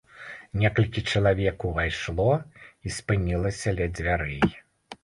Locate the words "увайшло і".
1.73-2.87